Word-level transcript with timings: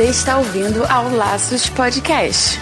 Você 0.00 0.08
está 0.08 0.38
ouvindo 0.38 0.82
ao 0.86 1.10
Laços 1.10 1.68
Podcast. 1.68 2.58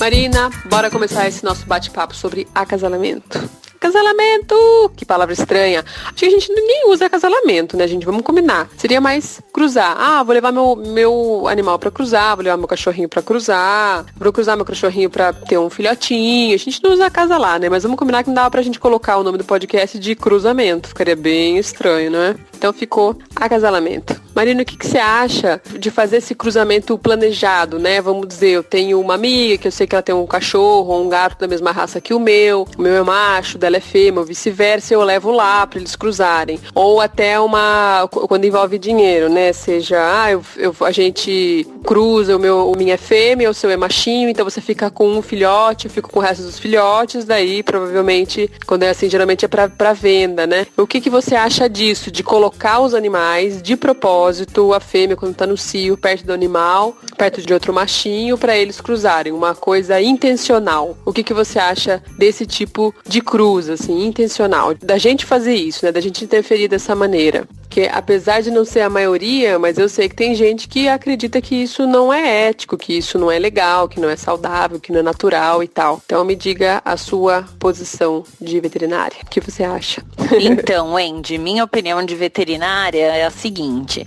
Marina, 0.06 0.50
bora 0.66 0.88
começar 0.88 1.26
esse 1.26 1.42
nosso 1.42 1.66
bate-papo 1.66 2.14
sobre 2.14 2.46
acasalamento. 2.54 3.42
Acasalamento! 3.74 4.54
Que 4.94 5.04
palavra 5.04 5.34
estranha. 5.34 5.84
Acho 6.04 6.14
que 6.14 6.26
a 6.26 6.30
gente 6.30 6.48
ninguém 6.48 6.88
usa 6.92 7.06
acasalamento, 7.06 7.76
né, 7.76 7.88
gente? 7.88 8.06
Vamos 8.06 8.22
combinar. 8.22 8.68
Seria 8.76 9.00
mais 9.00 9.40
cruzar. 9.52 9.96
Ah, 9.98 10.22
vou 10.22 10.32
levar 10.32 10.52
meu, 10.52 10.76
meu 10.76 11.48
animal 11.48 11.76
para 11.76 11.90
cruzar, 11.90 12.36
vou 12.36 12.44
levar 12.44 12.56
meu 12.56 12.68
cachorrinho 12.68 13.08
para 13.08 13.20
cruzar, 13.20 14.06
vou 14.16 14.32
cruzar 14.32 14.54
meu 14.54 14.64
cachorrinho 14.64 15.10
para 15.10 15.32
ter 15.32 15.58
um 15.58 15.68
filhotinho. 15.68 16.54
A 16.54 16.58
gente 16.58 16.80
não 16.84 16.92
usa 16.92 17.06
acasalar, 17.06 17.58
né? 17.58 17.68
Mas 17.68 17.82
vamos 17.82 17.98
combinar 17.98 18.22
que 18.22 18.28
não 18.28 18.34
dava 18.36 18.50
pra 18.52 18.62
gente 18.62 18.78
colocar 18.78 19.16
o 19.16 19.24
nome 19.24 19.38
do 19.38 19.44
podcast 19.44 19.98
de 19.98 20.14
cruzamento. 20.14 20.90
Ficaria 20.90 21.16
bem 21.16 21.58
estranho, 21.58 22.12
não 22.12 22.20
é? 22.20 22.36
Então 22.56 22.72
ficou 22.72 23.18
acasalamento. 23.34 24.25
Marina, 24.36 24.60
o 24.60 24.66
que, 24.66 24.76
que 24.76 24.86
você 24.86 24.98
acha 24.98 25.58
de 25.78 25.90
fazer 25.90 26.18
esse 26.18 26.34
cruzamento 26.34 26.98
planejado, 26.98 27.78
né? 27.78 28.02
Vamos 28.02 28.28
dizer, 28.28 28.50
eu 28.50 28.62
tenho 28.62 29.00
uma 29.00 29.14
amiga 29.14 29.56
que 29.56 29.66
eu 29.66 29.72
sei 29.72 29.86
que 29.86 29.94
ela 29.94 30.02
tem 30.02 30.14
um 30.14 30.26
cachorro 30.26 30.92
ou 30.92 31.06
um 31.06 31.08
gato 31.08 31.38
da 31.38 31.48
mesma 31.48 31.72
raça 31.72 32.02
que 32.02 32.12
o 32.12 32.20
meu, 32.20 32.68
o 32.76 32.82
meu 32.82 32.94
é 32.94 33.02
macho, 33.02 33.56
dela 33.56 33.78
é 33.78 33.80
fêmea, 33.80 34.20
ou 34.20 34.26
vice-versa, 34.26 34.92
eu 34.92 35.02
levo 35.02 35.30
lá 35.30 35.66
para 35.66 35.78
eles 35.78 35.96
cruzarem. 35.96 36.60
Ou 36.74 37.00
até 37.00 37.40
uma, 37.40 38.06
quando 38.10 38.44
envolve 38.44 38.78
dinheiro, 38.78 39.30
né? 39.30 39.54
Seja, 39.54 39.96
ah, 40.00 40.30
eu, 40.30 40.42
eu, 40.58 40.76
a 40.82 40.90
gente 40.90 41.66
cruza, 41.82 42.36
o 42.36 42.38
meu, 42.38 42.70
o 42.70 42.76
minha 42.76 42.92
é 42.92 42.98
fêmea, 42.98 43.48
o 43.48 43.54
seu 43.54 43.70
é 43.70 43.76
machinho, 43.76 44.28
então 44.28 44.44
você 44.44 44.60
fica 44.60 44.90
com 44.90 45.08
um 45.16 45.22
filhote, 45.22 45.86
eu 45.86 45.90
fico 45.90 46.10
com 46.10 46.18
o 46.18 46.22
resto 46.22 46.42
dos 46.42 46.58
filhotes, 46.58 47.24
daí 47.24 47.62
provavelmente, 47.62 48.50
quando 48.66 48.82
é 48.82 48.90
assim, 48.90 49.08
geralmente 49.08 49.46
é 49.46 49.48
para 49.48 49.94
venda, 49.94 50.46
né? 50.46 50.66
O 50.76 50.86
que, 50.86 51.00
que 51.00 51.08
você 51.08 51.34
acha 51.34 51.70
disso, 51.70 52.10
de 52.10 52.22
colocar 52.22 52.80
os 52.80 52.92
animais 52.92 53.62
de 53.62 53.76
propósito, 53.76 54.25
a 54.74 54.80
fêmea 54.80 55.16
quando 55.16 55.34
tá 55.34 55.46
no 55.46 55.56
cio, 55.56 55.96
perto 55.96 56.26
do 56.26 56.32
animal, 56.32 56.96
perto 57.16 57.42
de 57.42 57.52
outro 57.52 57.72
machinho, 57.72 58.38
para 58.38 58.56
eles 58.56 58.80
cruzarem, 58.80 59.32
uma 59.32 59.54
coisa 59.54 60.00
intencional. 60.00 60.96
O 61.04 61.12
que, 61.12 61.22
que 61.22 61.34
você 61.34 61.58
acha 61.58 62.02
desse 62.18 62.46
tipo 62.46 62.94
de 63.06 63.20
cruz, 63.20 63.68
assim, 63.68 64.06
intencional? 64.06 64.74
Da 64.74 64.98
gente 64.98 65.24
fazer 65.24 65.54
isso, 65.54 65.84
né? 65.84 65.92
Da 65.92 66.00
gente 66.00 66.24
interferir 66.24 66.68
dessa 66.68 66.94
maneira. 66.94 67.46
Porque 67.76 67.90
apesar 67.92 68.40
de 68.40 68.50
não 68.50 68.64
ser 68.64 68.80
a 68.80 68.88
maioria, 68.88 69.58
mas 69.58 69.76
eu 69.76 69.86
sei 69.86 70.08
que 70.08 70.14
tem 70.14 70.34
gente 70.34 70.66
que 70.66 70.88
acredita 70.88 71.42
que 71.42 71.54
isso 71.54 71.86
não 71.86 72.10
é 72.10 72.48
ético, 72.48 72.74
que 72.74 72.96
isso 72.96 73.18
não 73.18 73.30
é 73.30 73.38
legal, 73.38 73.86
que 73.86 74.00
não 74.00 74.08
é 74.08 74.16
saudável, 74.16 74.80
que 74.80 74.90
não 74.90 75.00
é 75.00 75.02
natural 75.02 75.62
e 75.62 75.68
tal. 75.68 76.00
Então 76.06 76.24
me 76.24 76.34
diga 76.34 76.80
a 76.82 76.96
sua 76.96 77.44
posição 77.58 78.24
de 78.40 78.58
veterinária. 78.60 79.18
O 79.22 79.26
que 79.28 79.40
você 79.40 79.62
acha? 79.62 80.02
Então, 80.40 80.96
Andy, 80.96 81.38
minha 81.38 81.64
opinião 81.64 82.02
de 82.02 82.14
veterinária 82.14 83.04
é 83.04 83.24
a 83.26 83.30
seguinte: 83.30 84.06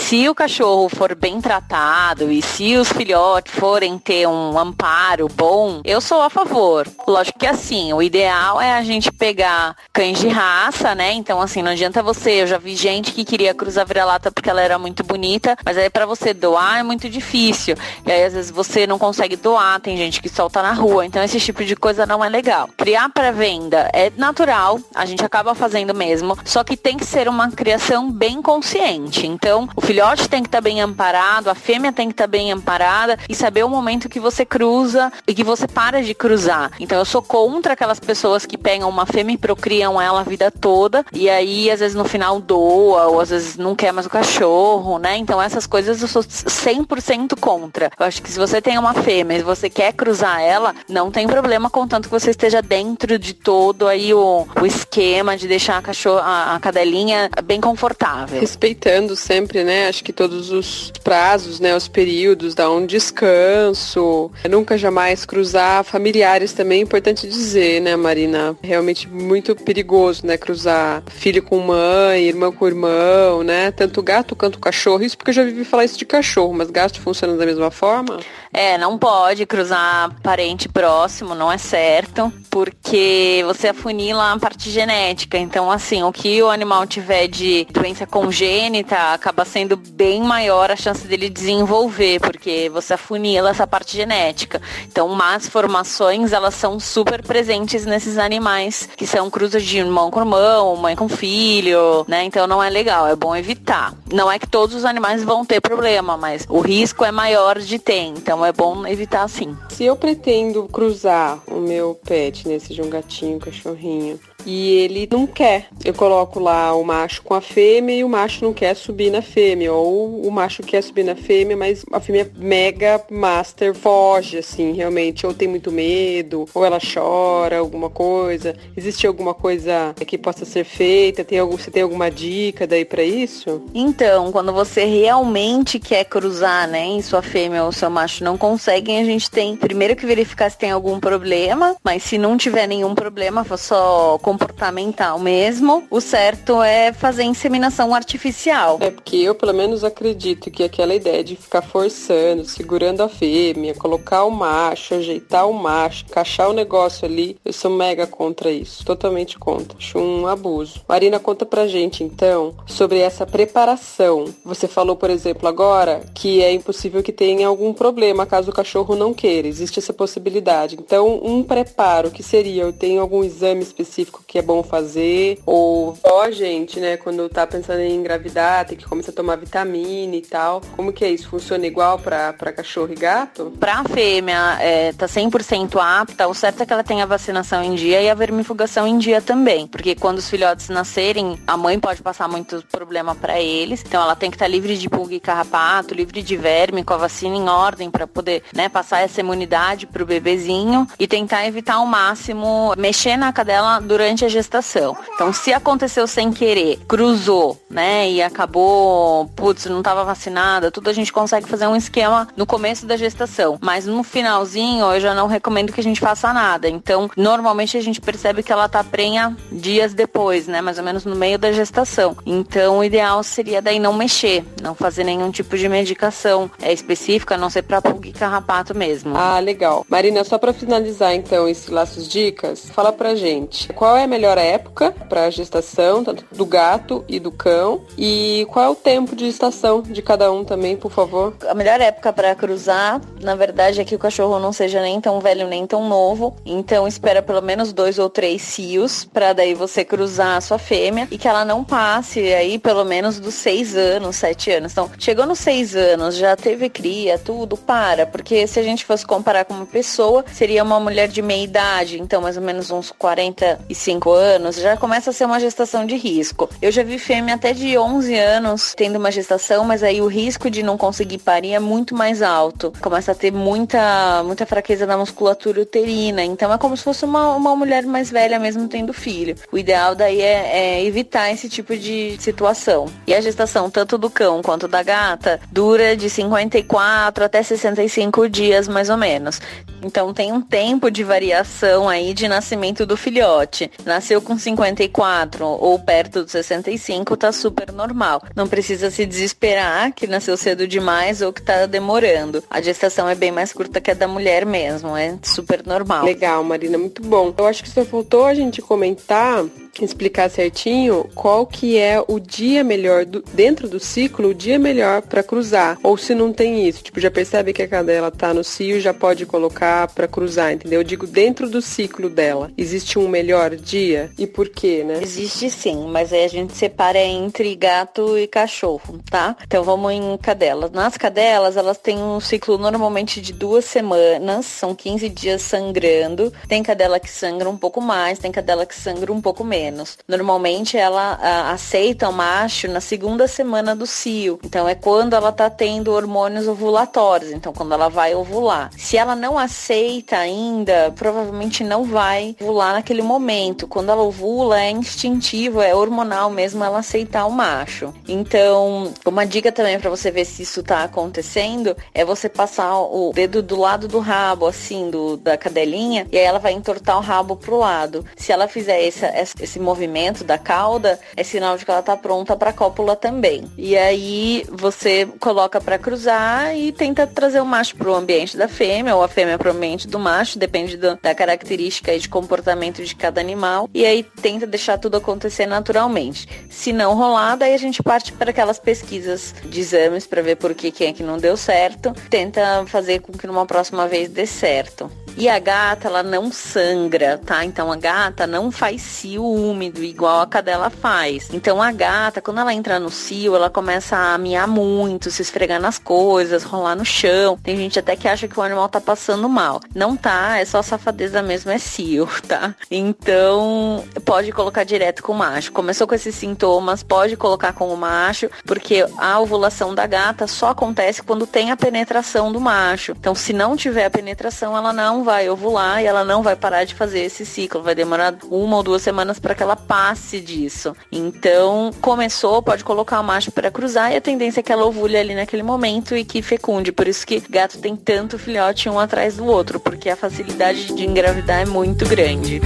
se 0.11 0.27
o 0.27 0.35
cachorro 0.35 0.89
for 0.89 1.15
bem 1.15 1.39
tratado 1.39 2.29
e 2.29 2.41
se 2.41 2.75
os 2.75 2.91
filhotes 2.91 3.55
forem 3.55 3.97
ter 3.97 4.27
um 4.27 4.59
amparo 4.59 5.29
bom, 5.29 5.79
eu 5.85 6.01
sou 6.01 6.21
a 6.21 6.29
favor. 6.29 6.85
Lógico 7.07 7.39
que 7.39 7.47
assim, 7.47 7.93
o 7.93 8.01
ideal 8.01 8.59
é 8.59 8.73
a 8.73 8.83
gente 8.83 9.09
pegar 9.09 9.73
cães 9.93 10.19
de 10.19 10.27
raça, 10.27 10.93
né? 10.93 11.13
Então, 11.13 11.39
assim, 11.39 11.61
não 11.61 11.71
adianta 11.71 12.03
você. 12.03 12.41
Eu 12.41 12.47
já 12.47 12.57
vi 12.57 12.75
gente 12.75 13.13
que 13.13 13.23
queria 13.23 13.53
cruzar 13.53 13.87
vira-lata 13.87 14.29
porque 14.29 14.49
ela 14.49 14.59
era 14.59 14.77
muito 14.77 15.01
bonita, 15.01 15.57
mas 15.63 15.77
aí 15.77 15.89
para 15.89 16.05
você 16.05 16.33
doar 16.33 16.79
é 16.79 16.83
muito 16.83 17.09
difícil. 17.09 17.77
E 18.05 18.11
aí 18.11 18.25
às 18.25 18.33
vezes 18.33 18.51
você 18.51 18.85
não 18.85 18.99
consegue 18.99 19.37
doar, 19.37 19.79
tem 19.79 19.95
gente 19.95 20.21
que 20.21 20.27
solta 20.27 20.61
na 20.61 20.73
rua, 20.73 21.05
então 21.05 21.23
esse 21.23 21.39
tipo 21.39 21.63
de 21.63 21.73
coisa 21.73 22.05
não 22.05 22.21
é 22.21 22.27
legal. 22.27 22.67
Criar 22.75 23.07
para 23.07 23.31
venda 23.31 23.89
é 23.93 24.11
natural, 24.17 24.77
a 24.93 25.05
gente 25.05 25.23
acaba 25.23 25.55
fazendo 25.55 25.95
mesmo, 25.95 26.37
só 26.43 26.65
que 26.65 26.75
tem 26.75 26.97
que 26.97 27.05
ser 27.05 27.29
uma 27.29 27.49
criação 27.49 28.11
bem 28.11 28.41
consciente. 28.41 29.25
Então, 29.25 29.69
o 29.73 29.79
filhote 29.79 30.00
tem 30.29 30.41
que 30.41 30.47
estar 30.47 30.57
tá 30.57 30.61
bem 30.61 30.81
amparado, 30.81 31.49
a 31.49 31.55
fêmea 31.55 31.91
tem 31.91 32.07
que 32.07 32.13
estar 32.13 32.23
tá 32.23 32.27
bem 32.27 32.51
amparada 32.51 33.17
e 33.29 33.35
saber 33.35 33.63
o 33.63 33.69
momento 33.69 34.09
que 34.09 34.19
você 34.19 34.45
cruza 34.45 35.11
e 35.27 35.33
que 35.33 35.43
você 35.43 35.67
para 35.67 36.01
de 36.01 36.13
cruzar. 36.13 36.71
Então, 36.79 36.97
eu 36.97 37.05
sou 37.05 37.21
contra 37.21 37.73
aquelas 37.73 37.99
pessoas 37.99 38.45
que 38.45 38.57
pegam 38.57 38.89
uma 38.89 39.05
fêmea 39.05 39.35
e 39.35 39.37
procriam 39.37 40.01
ela 40.01 40.21
a 40.21 40.23
vida 40.23 40.51
toda 40.51 41.05
e 41.13 41.29
aí 41.29 41.69
às 41.69 41.79
vezes 41.79 41.95
no 41.95 42.05
final 42.05 42.39
doa 42.39 43.07
ou 43.07 43.19
às 43.19 43.29
vezes 43.29 43.57
não 43.57 43.75
quer 43.75 43.91
mais 43.91 44.05
o 44.05 44.09
cachorro, 44.09 44.97
né? 44.97 45.17
Então, 45.17 45.41
essas 45.41 45.67
coisas 45.67 46.01
eu 46.01 46.07
sou 46.07 46.23
100% 46.23 47.39
contra. 47.39 47.91
Eu 47.99 48.05
acho 48.05 48.21
que 48.21 48.31
se 48.31 48.39
você 48.39 48.61
tem 48.61 48.77
uma 48.77 48.93
fêmea 48.93 49.37
e 49.37 49.43
você 49.43 49.69
quer 49.69 49.93
cruzar 49.93 50.41
ela, 50.41 50.75
não 50.89 51.11
tem 51.11 51.27
problema 51.27 51.69
contanto 51.69 52.05
que 52.05 52.19
você 52.19 52.31
esteja 52.31 52.61
dentro 52.61 53.19
de 53.19 53.33
todo 53.33 53.87
aí 53.87 54.13
o, 54.13 54.47
o 54.59 54.65
esquema 54.65 55.37
de 55.37 55.47
deixar 55.47 55.77
a 55.77 55.81
cachorro, 55.81 56.19
a, 56.19 56.55
a 56.55 56.59
cadelinha 56.59 57.29
bem 57.43 57.61
confortável. 57.61 58.39
Respeitando 58.39 59.15
sempre, 59.15 59.63
né? 59.63 59.90
Acho 59.91 60.05
que 60.05 60.13
todos 60.13 60.51
os 60.51 60.89
prazos, 61.03 61.59
né, 61.59 61.75
os 61.75 61.89
períodos, 61.89 62.55
dar 62.55 62.71
um 62.71 62.85
descanso, 62.85 64.31
nunca 64.49 64.77
jamais 64.77 65.25
cruzar 65.25 65.83
familiares 65.83 66.53
também, 66.53 66.79
é 66.79 66.83
importante 66.83 67.27
dizer, 67.27 67.81
né, 67.81 67.97
Marina? 67.97 68.55
Realmente 68.63 69.09
muito 69.09 69.53
perigoso, 69.53 70.25
né, 70.25 70.37
cruzar 70.37 71.03
filho 71.07 71.43
com 71.43 71.59
mãe, 71.59 72.23
irmã 72.23 72.53
com 72.53 72.65
irmão, 72.65 73.43
né? 73.43 73.69
Tanto 73.71 74.01
gato 74.01 74.33
quanto 74.33 74.59
cachorro. 74.59 75.03
Isso 75.03 75.17
porque 75.17 75.31
eu 75.31 75.35
já 75.35 75.43
vivi 75.43 75.65
falar 75.65 75.83
isso 75.83 75.97
de 75.97 76.05
cachorro, 76.05 76.53
mas 76.53 76.71
gato 76.71 77.01
funciona 77.01 77.35
da 77.35 77.45
mesma 77.45 77.69
forma? 77.69 78.21
É, 78.53 78.77
não 78.77 78.97
pode 78.97 79.45
cruzar 79.45 80.13
parente 80.21 80.67
próximo, 80.67 81.33
não 81.33 81.51
é 81.51 81.57
certo, 81.57 82.31
porque 82.49 83.41
você 83.45 83.69
afunila 83.69 84.33
a 84.33 84.39
parte 84.39 84.69
genética. 84.69 85.37
Então, 85.37 85.71
assim, 85.71 86.03
o 86.03 86.11
que 86.11 86.43
o 86.43 86.49
animal 86.49 86.85
tiver 86.85 87.27
de 87.27 87.65
doença 87.71 88.05
congênita 88.05 89.13
acaba 89.13 89.45
sendo 89.45 89.77
bem 89.77 90.21
maior 90.21 90.69
a 90.69 90.75
chance 90.75 91.07
dele 91.07 91.29
desenvolver, 91.29 92.19
porque 92.19 92.69
você 92.69 92.95
afunila 92.95 93.51
essa 93.51 93.65
parte 93.65 93.95
genética. 93.95 94.61
Então, 94.85 95.07
más 95.07 95.47
formações, 95.47 96.33
elas 96.33 96.55
são 96.55 96.77
super 96.77 97.23
presentes 97.23 97.85
nesses 97.85 98.17
animais, 98.17 98.89
que 98.97 99.07
são 99.07 99.29
cruzas 99.29 99.63
de 99.63 99.77
irmão 99.77 100.11
com 100.11 100.19
irmão, 100.19 100.75
mãe 100.75 100.95
com 100.95 101.07
filho, 101.07 102.05
né? 102.05 102.25
Então, 102.25 102.45
não 102.47 102.61
é 102.61 102.69
legal, 102.69 103.07
é 103.07 103.15
bom 103.15 103.33
evitar. 103.33 103.93
Não 104.11 104.29
é 104.29 104.37
que 104.37 104.47
todos 104.47 104.75
os 104.75 104.83
animais 104.83 105.23
vão 105.23 105.45
ter 105.45 105.61
problema, 105.61 106.17
mas 106.17 106.45
o 106.49 106.59
risco 106.59 107.05
é 107.05 107.11
maior 107.11 107.57
de 107.59 107.79
ter. 107.79 108.01
Então, 108.01 108.40
então 108.41 108.45
é 108.47 108.51
bom 108.51 108.87
evitar 108.87 109.21
assim. 109.21 109.55
Se 109.69 109.83
eu 109.85 109.95
pretendo 109.95 110.67
cruzar 110.67 111.39
o 111.47 111.59
meu 111.59 111.93
pet, 111.93 112.47
né, 112.47 112.57
seja 112.57 112.81
um 112.81 112.89
gatinho, 112.89 113.35
um 113.35 113.39
cachorrinho, 113.39 114.19
e 114.45 114.77
ele 114.77 115.07
não 115.11 115.25
quer. 115.27 115.67
Eu 115.83 115.93
coloco 115.93 116.39
lá 116.39 116.73
o 116.75 116.83
macho 116.83 117.21
com 117.23 117.33
a 117.33 117.41
fêmea 117.41 117.95
e 117.95 118.03
o 118.03 118.09
macho 118.09 118.43
não 118.43 118.53
quer 118.53 118.75
subir 118.75 119.11
na 119.11 119.21
fêmea. 119.21 119.73
Ou 119.73 120.21
o 120.25 120.31
macho 120.31 120.63
quer 120.63 120.81
subir 120.81 121.03
na 121.03 121.15
fêmea, 121.15 121.55
mas 121.57 121.85
a 121.91 121.99
fêmea 121.99 122.29
mega 122.35 123.01
master 123.09 123.73
foge, 123.73 124.37
assim, 124.37 124.73
realmente. 124.73 125.25
Ou 125.25 125.33
tem 125.33 125.47
muito 125.47 125.71
medo, 125.71 126.47
ou 126.53 126.65
ela 126.65 126.79
chora, 126.79 127.59
alguma 127.59 127.89
coisa. 127.89 128.55
Existe 128.75 129.07
alguma 129.07 129.33
coisa 129.33 129.93
que 130.05 130.17
possa 130.17 130.45
ser 130.45 130.63
feita? 130.63 131.23
Tem 131.23 131.39
algum, 131.39 131.57
você 131.57 131.71
tem 131.71 131.83
alguma 131.83 132.09
dica 132.09 132.65
daí 132.67 132.85
para 132.85 133.03
isso? 133.03 133.61
Então, 133.73 134.31
quando 134.31 134.53
você 134.53 134.85
realmente 134.85 135.79
quer 135.79 136.03
cruzar, 136.05 136.67
né, 136.67 136.97
e 136.97 137.03
sua 137.03 137.21
fêmea 137.21 137.63
ou 137.63 137.71
seu 137.71 137.89
macho 137.89 138.23
não 138.23 138.37
conseguem, 138.37 138.99
a 138.99 139.03
gente 139.03 139.29
tem 139.29 139.55
primeiro 139.55 139.95
que 139.95 140.05
verificar 140.05 140.49
se 140.49 140.57
tem 140.57 140.71
algum 140.71 140.99
problema, 140.99 141.75
mas 141.83 142.03
se 142.03 142.17
não 142.17 142.37
tiver 142.37 142.67
nenhum 142.67 142.95
problema, 142.95 143.45
só 143.57 144.17
comportamental 144.31 145.19
mesmo, 145.19 145.83
o 145.89 145.99
certo 145.99 146.63
é 146.63 146.93
fazer 146.93 147.23
inseminação 147.23 147.93
artificial. 147.93 148.77
É 148.79 148.89
porque 148.89 149.17
eu, 149.17 149.35
pelo 149.35 149.53
menos, 149.53 149.83
acredito 149.83 150.49
que 150.49 150.63
aquela 150.63 150.95
ideia 150.95 151.21
de 151.21 151.35
ficar 151.35 151.61
forçando, 151.61 152.45
segurando 152.45 153.01
a 153.03 153.09
fêmea, 153.09 153.75
colocar 153.75 154.23
o 154.23 154.31
macho, 154.31 154.95
ajeitar 154.95 155.49
o 155.49 155.53
macho, 155.53 156.05
encaixar 156.05 156.49
o 156.49 156.53
negócio 156.53 157.05
ali, 157.05 157.37
eu 157.43 157.51
sou 157.51 157.69
mega 157.69 158.07
contra 158.07 158.49
isso. 158.49 158.85
Totalmente 158.85 159.37
contra. 159.37 159.77
Acho 159.77 159.99
um 159.99 160.25
abuso. 160.25 160.81
Marina, 160.87 161.19
conta 161.19 161.45
pra 161.45 161.67
gente, 161.67 162.01
então, 162.01 162.55
sobre 162.65 162.99
essa 162.99 163.25
preparação. 163.25 164.25
Você 164.45 164.65
falou, 164.65 164.95
por 164.95 165.09
exemplo, 165.09 165.47
agora 165.47 166.03
que 166.13 166.41
é 166.41 166.53
impossível 166.53 167.03
que 167.03 167.11
tenha 167.11 167.47
algum 167.47 167.73
problema 167.73 168.25
caso 168.25 168.49
o 168.49 168.53
cachorro 168.53 168.95
não 168.95 169.13
queira. 169.13 169.47
Existe 169.47 169.79
essa 169.79 169.91
possibilidade. 169.91 170.77
Então, 170.79 171.19
um 171.21 171.43
preparo 171.43 172.11
que 172.11 172.23
seria, 172.23 172.63
eu 172.63 172.71
tenho 172.71 173.01
algum 173.01 173.23
exame 173.23 173.61
específico 173.61 174.20
que 174.27 174.39
é 174.39 174.41
bom 174.41 174.63
fazer. 174.63 175.39
Ou 175.45 175.97
ó, 176.03 176.29
gente, 176.31 176.79
né, 176.79 176.97
quando 176.97 177.27
tá 177.29 177.45
pensando 177.45 177.79
em 177.79 177.95
engravidar, 177.95 178.65
tem 178.65 178.77
que 178.77 178.85
começar 178.85 179.11
a 179.11 179.15
tomar 179.15 179.35
vitamina 179.35 180.15
e 180.15 180.21
tal. 180.21 180.61
Como 180.75 180.93
que 180.93 181.03
é 181.03 181.09
isso? 181.09 181.29
Funciona 181.29 181.65
igual 181.65 181.99
para 181.99 182.33
cachorro 182.53 182.91
e 182.91 182.95
gato? 182.95 183.53
Pra 183.59 183.83
fêmea, 183.83 184.57
é, 184.59 184.93
tá 184.93 185.07
100% 185.07 185.79
apta, 185.79 186.27
o 186.27 186.33
certo 186.33 186.63
é 186.63 186.65
que 186.65 186.73
ela 186.73 186.83
tenha 186.83 187.03
a 187.03 187.07
vacinação 187.07 187.63
em 187.63 187.75
dia 187.75 188.01
e 188.01 188.09
a 188.09 188.13
vermifugação 188.13 188.87
em 188.87 188.97
dia 188.97 189.21
também. 189.21 189.67
Porque 189.67 189.95
quando 189.95 190.17
os 190.17 190.29
filhotes 190.29 190.69
nascerem, 190.69 191.39
a 191.45 191.57
mãe 191.57 191.79
pode 191.79 192.01
passar 192.01 192.27
muito 192.27 192.63
problema 192.71 193.15
para 193.15 193.39
eles. 193.39 193.83
Então 193.85 194.01
ela 194.01 194.15
tem 194.15 194.29
que 194.29 194.35
estar 194.35 194.45
tá 194.45 194.51
livre 194.51 194.77
de 194.77 194.89
pulga 194.89 195.15
e 195.15 195.19
carrapato, 195.19 195.93
livre 195.93 196.21
de 196.21 196.35
verme, 196.35 196.83
com 196.83 196.93
a 196.93 196.97
vacina 196.97 197.35
em 197.35 197.49
ordem 197.49 197.89
para 197.89 198.07
poder, 198.07 198.43
né, 198.53 198.69
passar 198.69 199.01
essa 199.01 199.19
imunidade 199.21 199.87
pro 199.87 200.05
bebezinho 200.05 200.87
e 200.99 201.07
tentar 201.07 201.45
evitar 201.47 201.75
ao 201.75 201.85
máximo 201.85 202.73
mexer 202.77 203.17
na 203.17 203.31
cadela 203.31 203.79
durante 203.79 204.10
durante 204.11 204.25
a 204.25 204.29
gestação. 204.29 204.95
Então, 205.13 205.31
se 205.31 205.53
aconteceu 205.53 206.05
sem 206.05 206.31
querer, 206.31 206.79
cruzou, 206.87 207.57
né, 207.69 208.09
e 208.09 208.21
acabou, 208.21 209.27
putz, 209.35 209.65
não 209.65 209.79
estava 209.79 210.03
vacinada, 210.03 210.69
tudo 210.69 210.89
a 210.89 210.93
gente 210.93 211.13
consegue 211.13 211.47
fazer 211.47 211.67
um 211.67 211.75
esquema 211.75 212.27
no 212.35 212.45
começo 212.45 212.85
da 212.85 212.97
gestação. 212.97 213.57
Mas 213.61 213.85
no 213.85 214.03
finalzinho, 214.03 214.85
eu 214.91 214.99
já 214.99 215.13
não 215.13 215.27
recomendo 215.27 215.71
que 215.71 215.79
a 215.79 215.83
gente 215.83 216.01
faça 216.01 216.33
nada. 216.33 216.67
Então, 216.67 217.09
normalmente 217.15 217.77
a 217.77 217.81
gente 217.81 218.01
percebe 218.01 218.43
que 218.43 218.51
ela 218.51 218.67
tá 218.67 218.83
prenha 218.83 219.35
dias 219.51 219.93
depois, 219.93 220.47
né, 220.47 220.61
mais 220.61 220.77
ou 220.77 220.83
menos 220.83 221.05
no 221.05 221.15
meio 221.15 221.39
da 221.39 221.51
gestação. 221.51 222.17
Então, 222.25 222.79
o 222.79 222.83
ideal 222.83 223.23
seria 223.23 223.61
daí 223.61 223.79
não 223.79 223.93
mexer, 223.93 224.43
não 224.61 224.75
fazer 224.75 225.05
nenhum 225.05 225.31
tipo 225.31 225.57
de 225.57 225.69
medicação 225.69 226.51
é, 226.61 226.73
específica, 226.73 227.35
a 227.35 227.37
não 227.37 227.49
ser 227.49 227.61
para 227.61 227.81
pulga 227.81 228.09
e 228.09 228.13
carrapato 228.13 228.75
mesmo. 228.75 229.15
Ah, 229.15 229.39
legal. 229.39 229.85
Marina, 229.87 230.23
só 230.23 230.37
para 230.37 230.53
finalizar 230.53 231.13
então 231.13 231.47
esses 231.47 231.69
laços 231.69 232.07
dicas, 232.07 232.69
fala 232.69 232.91
pra 232.91 233.15
gente, 233.15 233.71
qual 233.73 233.95
é 233.95 234.00
é 234.01 234.05
a 234.05 234.07
melhor 234.07 234.37
época 234.37 234.91
para 235.07 235.25
a 235.25 235.29
gestação, 235.29 236.03
tanto 236.03 236.25
do 236.31 236.45
gato 236.45 237.05
e 237.07 237.19
do 237.19 237.31
cão? 237.31 237.81
E 237.97 238.47
qual 238.49 238.65
é 238.65 238.69
o 238.69 238.75
tempo 238.75 239.15
de 239.15 239.25
gestação 239.25 239.81
de 239.81 240.01
cada 240.01 240.31
um 240.31 240.43
também, 240.43 240.75
por 240.75 240.91
favor? 240.91 241.35
A 241.47 241.53
melhor 241.53 241.79
época 241.79 242.11
para 242.11 242.33
cruzar, 242.35 242.99
na 243.21 243.35
verdade, 243.35 243.79
é 243.79 243.85
que 243.85 243.95
o 243.95 243.99
cachorro 243.99 244.39
não 244.39 244.51
seja 244.51 244.81
nem 244.81 244.99
tão 244.99 245.19
velho 245.19 245.47
nem 245.47 245.67
tão 245.67 245.87
novo. 245.87 246.35
Então 246.45 246.87
espera 246.87 247.21
pelo 247.21 247.41
menos 247.41 247.71
dois 247.71 247.99
ou 247.99 248.09
três 248.09 248.41
cios 248.41 249.05
para 249.05 249.33
daí 249.33 249.53
você 249.53 249.85
cruzar 249.85 250.37
a 250.37 250.41
sua 250.41 250.57
fêmea 250.57 251.07
e 251.11 251.17
que 251.17 251.27
ela 251.27 251.45
não 251.45 251.63
passe 251.63 252.19
aí 252.33 252.57
pelo 252.57 252.83
menos 252.83 253.19
dos 253.19 253.35
seis 253.35 253.75
anos, 253.75 254.15
sete 254.15 254.51
anos. 254.51 254.71
Então, 254.71 254.89
chegou 254.97 255.25
nos 255.25 255.39
seis 255.39 255.75
anos, 255.75 256.15
já 256.15 256.35
teve 256.35 256.69
cria, 256.69 257.19
tudo, 257.19 257.55
para. 257.55 258.05
Porque 258.07 258.47
se 258.47 258.59
a 258.59 258.63
gente 258.63 258.85
fosse 258.85 259.05
comparar 259.05 259.45
com 259.45 259.53
uma 259.53 259.65
pessoa, 259.65 260.25
seria 260.33 260.63
uma 260.63 260.79
mulher 260.79 261.07
de 261.07 261.21
meia 261.21 261.43
idade, 261.43 262.01
então 262.01 262.21
mais 262.21 262.37
ou 262.37 262.43
menos 262.43 262.71
uns 262.71 262.91
45 262.91 263.90
5 263.91 264.11
anos, 264.11 264.55
já 264.55 264.77
começa 264.77 265.09
a 265.09 265.13
ser 265.13 265.25
uma 265.25 265.39
gestação 265.39 265.85
de 265.85 265.95
risco. 265.95 266.49
Eu 266.61 266.71
já 266.71 266.83
vi 266.83 266.97
fêmea 266.97 267.35
até 267.35 267.51
de 267.51 267.77
11 267.77 268.17
anos 268.17 268.73
tendo 268.75 268.97
uma 268.97 269.11
gestação, 269.11 269.65
mas 269.65 269.83
aí 269.83 270.01
o 270.01 270.07
risco 270.07 270.49
de 270.49 270.63
não 270.63 270.77
conseguir 270.77 271.17
parir 271.17 271.53
é 271.53 271.59
muito 271.59 271.93
mais 271.93 272.21
alto. 272.21 272.71
Começa 272.81 273.11
a 273.11 273.15
ter 273.15 273.31
muita, 273.31 274.23
muita 274.23 274.45
fraqueza 274.45 274.87
da 274.87 274.97
musculatura 274.97 275.61
uterina. 275.61 276.23
Então 276.23 276.53
é 276.53 276.57
como 276.57 276.77
se 276.77 276.83
fosse 276.83 277.03
uma, 277.03 277.35
uma 277.35 277.55
mulher 277.55 277.83
mais 277.85 278.09
velha 278.09 278.39
mesmo 278.39 278.67
tendo 278.67 278.93
filho. 278.93 279.35
O 279.51 279.57
ideal 279.57 279.93
daí 279.93 280.21
é, 280.21 280.77
é 280.77 280.85
evitar 280.85 281.31
esse 281.31 281.49
tipo 281.49 281.75
de 281.75 282.15
situação. 282.19 282.85
E 283.05 283.13
a 283.13 283.19
gestação, 283.19 283.69
tanto 283.69 283.97
do 283.97 284.09
cão 284.09 284.41
quanto 284.41 284.67
da 284.67 284.83
gata, 284.83 285.39
dura 285.51 285.97
de 285.97 286.09
54 286.09 287.25
até 287.25 287.43
65 287.43 288.29
dias 288.29 288.67
mais 288.67 288.89
ou 288.89 288.97
menos. 288.97 289.41
Então 289.83 290.13
tem 290.13 290.31
um 290.31 290.41
tempo 290.41 290.91
de 290.91 291.03
variação 291.03 291.89
aí 291.89 292.13
de 292.13 292.27
nascimento 292.27 292.85
do 292.85 292.95
filhote 292.95 293.70
nasceu 293.85 294.21
com 294.21 294.37
54 294.37 295.45
ou 295.45 295.79
perto 295.79 296.23
dos 296.23 296.31
65, 296.31 297.15
tá 297.17 297.31
super 297.31 297.71
normal. 297.71 298.21
Não 298.35 298.47
precisa 298.47 298.91
se 298.91 299.05
desesperar 299.05 299.93
que 299.93 300.07
nasceu 300.07 300.37
cedo 300.37 300.67
demais 300.67 301.21
ou 301.21 301.31
que 301.31 301.41
tá 301.41 301.65
demorando. 301.65 302.43
A 302.49 302.61
gestação 302.61 303.07
é 303.07 303.15
bem 303.15 303.31
mais 303.31 303.53
curta 303.53 303.81
que 303.81 303.91
a 303.91 303.93
da 303.93 304.07
mulher 304.07 304.45
mesmo, 304.45 304.95
é 304.95 305.17
super 305.21 305.65
normal. 305.65 306.05
Legal, 306.05 306.43
Marina, 306.43 306.77
muito 306.77 307.01
bom. 307.01 307.33
Eu 307.37 307.45
acho 307.45 307.63
que 307.63 307.69
só 307.69 307.85
faltou 307.85 308.25
a 308.25 308.33
gente 308.33 308.61
comentar 308.61 309.43
explicar 309.79 310.29
certinho 310.29 311.09
qual 311.15 311.45
que 311.45 311.77
é 311.77 312.03
o 312.05 312.19
dia 312.19 312.63
melhor 312.63 313.05
do, 313.05 313.23
dentro 313.33 313.67
do 313.69 313.79
ciclo, 313.79 314.29
o 314.29 314.33
dia 314.33 314.59
melhor 314.59 315.01
para 315.01 315.23
cruzar. 315.23 315.77
Ou 315.83 315.97
se 315.97 316.13
não 316.13 316.33
tem 316.33 316.67
isso, 316.67 316.83
tipo, 316.83 316.99
já 316.99 317.09
percebe 317.09 317.53
que 317.53 317.61
a 317.61 317.67
cadela 317.67 318.11
tá 318.11 318.33
no 318.33 318.43
cio, 318.43 318.79
já 318.79 318.93
pode 318.93 319.25
colocar 319.25 319.87
para 319.89 320.07
cruzar, 320.07 320.53
entendeu? 320.53 320.81
Eu 320.81 320.83
digo 320.83 321.07
dentro 321.07 321.49
do 321.49 321.61
ciclo 321.61 322.09
dela. 322.09 322.51
Existe 322.57 322.99
um 322.99 323.07
melhor 323.07 323.55
dia 323.55 324.11
e 324.17 324.27
por 324.27 324.49
quê, 324.49 324.83
né? 324.83 324.99
Existe 325.01 325.49
sim, 325.49 325.87
mas 325.87 326.11
aí 326.11 326.25
a 326.25 326.29
gente 326.29 326.53
separa 326.53 326.99
entre 326.99 327.55
gato 327.55 328.17
e 328.17 328.27
cachorro, 328.27 328.99
tá? 329.09 329.35
Então 329.45 329.63
vamos 329.63 329.93
em 329.93 330.17
cadelas. 330.17 330.71
Nas 330.71 330.97
cadelas, 330.97 331.55
elas 331.55 331.77
têm 331.77 331.97
um 331.97 332.19
ciclo 332.19 332.57
normalmente 332.57 333.21
de 333.21 333.31
duas 333.31 333.65
semanas, 333.65 334.45
são 334.45 334.75
15 334.75 335.07
dias 335.09 335.41
sangrando. 335.41 336.33
Tem 336.47 336.61
cadela 336.61 336.99
que 336.99 337.09
sangra 337.09 337.49
um 337.49 337.57
pouco 337.57 337.79
mais, 337.79 338.19
tem 338.19 338.31
cadela 338.31 338.65
que 338.65 338.75
sangra 338.75 339.11
um 339.11 339.21
pouco 339.21 339.43
menos 339.43 339.60
menos. 339.61 339.97
Normalmente 340.07 340.77
ela 340.77 341.19
a, 341.21 341.51
aceita 341.51 342.09
o 342.09 342.13
macho 342.13 342.67
na 342.67 342.81
segunda 342.81 343.27
semana 343.27 343.75
do 343.75 343.85
cio. 343.85 344.39
Então 344.43 344.67
é 344.67 344.75
quando 344.75 345.15
ela 345.15 345.31
tá 345.31 345.49
tendo 345.49 345.91
hormônios 345.91 346.47
ovulatórios. 346.47 347.31
Então 347.31 347.53
quando 347.53 347.73
ela 347.73 347.89
vai 347.89 348.15
ovular. 348.15 348.71
Se 348.77 348.97
ela 348.97 349.15
não 349.15 349.37
aceita 349.37 350.17
ainda, 350.17 350.91
provavelmente 350.95 351.63
não 351.63 351.83
vai 351.83 352.35
ovular 352.41 352.73
naquele 352.73 353.01
momento. 353.01 353.67
Quando 353.67 353.91
ela 353.91 354.01
ovula 354.01 354.59
é 354.61 354.71
instintivo, 354.71 355.61
é 355.61 355.75
hormonal 355.75 356.29
mesmo 356.29 356.63
ela 356.63 356.79
aceitar 356.79 357.25
o 357.25 357.31
macho. 357.31 357.93
Então, 358.07 358.93
uma 359.05 359.25
dica 359.25 359.51
também 359.51 359.79
para 359.79 359.89
você 359.89 360.09
ver 360.09 360.25
se 360.25 360.43
isso 360.43 360.63
tá 360.63 360.83
acontecendo 360.83 361.75
é 361.93 362.03
você 362.03 362.27
passar 362.27 362.79
o 362.79 363.11
dedo 363.13 363.41
do 363.41 363.55
lado 363.55 363.87
do 363.87 363.99
rabo, 363.99 364.47
assim, 364.47 364.89
do, 364.89 365.17
da 365.17 365.37
cadelinha, 365.37 366.07
e 366.11 366.17
aí 366.17 366.23
ela 366.23 366.39
vai 366.39 366.53
entortar 366.53 366.97
o 366.97 367.01
rabo 367.01 367.35
pro 367.35 367.57
lado. 367.57 368.05
Se 368.15 368.31
ela 368.31 368.47
fizer 368.47 368.81
esse, 368.81 369.05
esse 369.51 369.59
movimento 369.59 370.23
da 370.23 370.37
cauda, 370.37 370.99
é 371.15 371.23
sinal 371.23 371.57
de 371.57 371.65
que 371.65 371.71
ela 371.71 371.81
tá 371.81 371.97
pronta 371.97 372.35
pra 372.35 372.53
cópula 372.53 372.95
também. 372.95 373.43
E 373.57 373.77
aí 373.77 374.45
você 374.49 375.05
coloca 375.19 375.59
para 375.59 375.77
cruzar 375.77 376.55
e 376.55 376.71
tenta 376.71 377.05
trazer 377.05 377.41
o 377.41 377.45
macho 377.45 377.75
pro 377.75 377.93
ambiente 377.93 378.37
da 378.37 378.47
fêmea, 378.47 378.95
ou 378.95 379.03
a 379.03 379.07
fêmea 379.07 379.37
pro 379.37 379.51
ambiente 379.51 379.87
do 379.87 379.99
macho, 379.99 380.39
depende 380.39 380.77
do, 380.77 380.97
da 381.01 381.13
característica 381.13 381.93
e 381.93 381.99
de 381.99 382.07
comportamento 382.07 382.83
de 382.83 382.95
cada 382.95 383.19
animal. 383.19 383.69
E 383.73 383.85
aí 383.85 384.03
tenta 384.03 384.47
deixar 384.47 384.77
tudo 384.77 384.97
acontecer 384.97 385.45
naturalmente. 385.45 386.27
Se 386.49 386.71
não 386.71 386.95
rolar, 386.95 387.35
daí 387.35 387.53
a 387.53 387.57
gente 387.57 387.83
parte 387.83 388.13
para 388.13 388.31
aquelas 388.31 388.59
pesquisas 388.59 389.35
de 389.43 389.59
exames 389.59 390.07
para 390.07 390.21
ver 390.21 390.37
por 390.37 390.53
que 390.53 390.71
quem 390.71 390.89
é 390.89 390.93
que 390.93 391.03
não 391.03 391.17
deu 391.17 391.35
certo. 391.35 391.93
Tenta 392.09 392.63
fazer 392.67 392.99
com 392.99 393.11
que 393.11 393.27
numa 393.27 393.45
próxima 393.45 393.87
vez 393.87 394.09
dê 394.09 394.25
certo. 394.25 394.89
E 395.17 395.29
a 395.29 395.39
gata, 395.39 395.87
ela 395.87 396.03
não 396.03 396.31
sangra, 396.31 397.17
tá? 397.17 397.43
Então 397.43 397.71
a 397.71 397.75
gata 397.75 398.25
não 398.25 398.51
faz 398.51 398.81
cio 398.81 399.23
úmido 399.23 399.83
igual 399.83 400.21
a 400.21 400.27
cadela 400.27 400.69
faz. 400.69 401.29
Então 401.31 401.61
a 401.61 401.71
gata, 401.71 402.21
quando 402.21 402.39
ela 402.39 402.53
entra 402.53 402.79
no 402.79 402.89
cio, 402.89 403.35
ela 403.35 403.49
começa 403.49 403.95
a 403.95 404.17
miar 404.17 404.47
muito, 404.47 405.11
se 405.11 405.21
esfregar 405.21 405.59
nas 405.59 405.77
coisas, 405.77 406.43
rolar 406.43 406.75
no 406.75 406.85
chão. 406.85 407.37
Tem 407.43 407.57
gente 407.57 407.77
até 407.77 407.95
que 407.95 408.07
acha 408.07 408.27
que 408.27 408.39
o 408.39 408.43
animal 408.43 408.69
tá 408.69 408.79
passando 408.79 409.27
mal. 409.29 409.61
Não 409.75 409.95
tá, 409.95 410.39
é 410.39 410.45
só 410.45 410.61
safadeza 410.61 411.21
mesmo, 411.21 411.51
é 411.51 411.57
cio, 411.57 412.07
tá? 412.27 412.55
Então 412.69 413.83
pode 414.05 414.31
colocar 414.31 414.63
direto 414.63 415.03
com 415.03 415.11
o 415.11 415.17
macho. 415.17 415.51
Começou 415.51 415.87
com 415.87 415.95
esses 415.95 416.15
sintomas, 416.15 416.83
pode 416.83 417.15
colocar 417.17 417.53
com 417.53 417.67
o 417.73 417.77
macho, 417.77 418.29
porque 418.45 418.85
a 418.97 419.19
ovulação 419.19 419.75
da 419.75 419.85
gata 419.85 420.25
só 420.25 420.49
acontece 420.49 421.03
quando 421.03 421.27
tem 421.27 421.51
a 421.51 421.57
penetração 421.57 422.31
do 422.31 422.39
macho. 422.39 422.93
Então 422.97 423.13
se 423.13 423.33
não 423.33 423.55
tiver 423.55 423.85
a 423.85 423.89
penetração, 423.89 424.55
ela 424.55 424.71
não 424.73 425.00
vai 425.03 425.29
ovular 425.29 425.81
e 425.81 425.85
ela 425.85 426.03
não 426.03 426.21
vai 426.21 426.35
parar 426.35 426.63
de 426.63 426.75
fazer 426.75 426.99
esse 426.99 427.25
ciclo. 427.25 427.61
Vai 427.61 427.75
demorar 427.75 428.15
uma 428.29 428.57
ou 428.57 428.63
duas 428.63 428.81
semanas 428.81 429.19
para 429.19 429.35
que 429.35 429.43
ela 429.43 429.55
passe 429.55 430.19
disso. 430.19 430.75
Então, 430.91 431.71
começou, 431.81 432.41
pode 432.41 432.63
colocar 432.63 432.99
o 432.99 433.03
macho 433.03 433.31
para 433.31 433.51
cruzar 433.51 433.91
e 433.91 433.97
a 433.97 434.01
tendência 434.01 434.39
é 434.39 434.43
que 434.43 434.51
ela 434.51 434.65
ovule 434.65 434.97
ali 434.97 435.15
naquele 435.15 435.43
momento 435.43 435.95
e 435.95 436.03
que 436.03 436.21
fecunde. 436.21 436.71
Por 436.71 436.87
isso 436.87 437.05
que 437.05 437.19
gato 437.19 437.59
tem 437.59 437.75
tanto 437.75 438.17
filhote 438.17 438.69
um 438.69 438.79
atrás 438.79 439.17
do 439.17 439.25
outro, 439.25 439.59
porque 439.59 439.89
a 439.89 439.95
facilidade 439.95 440.73
de 440.73 440.85
engravidar 440.85 441.41
é 441.41 441.45
muito 441.45 441.87
grande. 441.87 442.41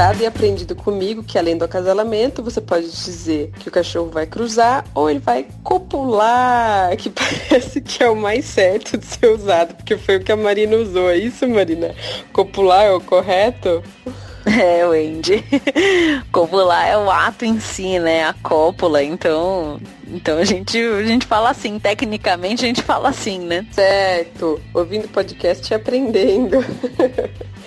Gostado 0.00 0.22
e 0.22 0.26
aprendido 0.26 0.74
comigo 0.74 1.22
que 1.22 1.38
além 1.38 1.58
do 1.58 1.64
acasalamento, 1.66 2.42
você 2.42 2.58
pode 2.58 2.90
dizer 2.90 3.50
que 3.58 3.68
o 3.68 3.70
cachorro 3.70 4.08
vai 4.08 4.24
cruzar 4.24 4.82
ou 4.94 5.10
ele 5.10 5.18
vai 5.18 5.46
copular, 5.62 6.96
que 6.96 7.10
parece 7.12 7.82
que 7.82 8.02
é 8.02 8.08
o 8.08 8.16
mais 8.16 8.46
certo 8.46 8.96
de 8.96 9.04
ser 9.04 9.26
usado, 9.26 9.74
porque 9.74 9.98
foi 9.98 10.16
o 10.16 10.24
que 10.24 10.32
a 10.32 10.36
Marina 10.36 10.74
usou. 10.76 11.10
É 11.10 11.18
isso, 11.18 11.46
Marina? 11.46 11.94
Copular 12.32 12.86
é 12.86 12.92
o 12.92 13.00
correto? 13.00 13.82
É, 14.46 14.86
Wendy. 14.86 15.44
Copular 16.32 16.88
é 16.88 16.96
o 16.96 17.10
ato 17.10 17.44
em 17.44 17.60
si, 17.60 17.98
né? 17.98 18.24
A 18.24 18.32
cópula, 18.32 19.02
então. 19.02 19.78
Então 20.08 20.38
a 20.38 20.44
gente, 20.44 20.78
a 20.78 21.02
gente 21.04 21.26
fala 21.26 21.50
assim, 21.50 21.78
tecnicamente 21.78 22.64
a 22.64 22.66
gente 22.66 22.80
fala 22.80 23.10
assim, 23.10 23.38
né? 23.38 23.66
Certo. 23.70 24.58
Ouvindo 24.72 25.08
podcast 25.08 25.70
e 25.70 25.74
aprendendo. 25.74 26.64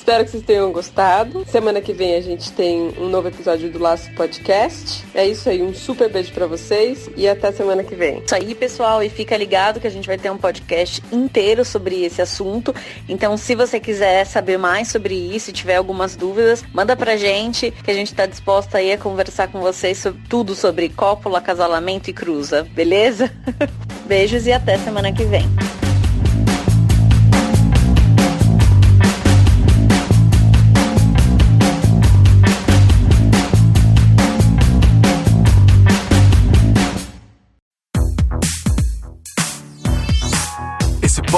Espero 0.03 0.25
que 0.25 0.31
vocês 0.31 0.43
tenham 0.43 0.69
gostado. 0.69 1.45
Semana 1.49 1.79
que 1.79 1.93
vem 1.93 2.15
a 2.15 2.21
gente 2.21 2.51
tem 2.51 2.93
um 2.99 3.07
novo 3.07 3.29
episódio 3.29 3.71
do 3.71 3.79
Laço 3.79 4.11
Podcast. 4.15 5.01
É 5.15 5.25
isso 5.25 5.47
aí, 5.47 5.63
um 5.63 5.73
super 5.73 6.11
beijo 6.11 6.33
para 6.33 6.45
vocês 6.45 7.09
e 7.15 7.25
até 7.25 7.53
semana 7.53 7.85
que 7.85 7.95
vem. 7.95 8.21
Isso 8.21 8.35
aí, 8.35 8.53
pessoal, 8.53 9.01
e 9.01 9.07
fica 9.07 9.37
ligado 9.37 9.79
que 9.79 9.87
a 9.87 9.89
gente 9.89 10.05
vai 10.05 10.17
ter 10.17 10.29
um 10.29 10.37
podcast 10.37 11.01
inteiro 11.09 11.63
sobre 11.63 12.03
esse 12.03 12.21
assunto. 12.21 12.75
Então, 13.07 13.37
se 13.37 13.55
você 13.55 13.79
quiser 13.79 14.25
saber 14.25 14.57
mais 14.57 14.89
sobre 14.89 15.15
isso 15.15 15.51
e 15.51 15.53
tiver 15.53 15.77
algumas 15.77 16.17
dúvidas, 16.17 16.65
manda 16.73 16.97
pra 16.97 17.15
gente 17.15 17.71
que 17.71 17.89
a 17.89 17.95
gente 17.95 18.13
tá 18.13 18.25
disposta 18.25 18.79
aí 18.79 18.91
a 18.91 18.97
conversar 18.97 19.47
com 19.47 19.61
vocês 19.61 19.99
sobre 19.99 20.21
tudo 20.27 20.53
sobre 20.53 20.89
cópula, 20.89 21.37
acasalamento 21.37 22.09
e 22.09 22.13
cruza, 22.13 22.67
beleza? 22.73 23.31
Beijos 24.05 24.47
e 24.47 24.51
até 24.51 24.77
semana 24.79 25.13
que 25.13 25.23
vem. 25.23 25.45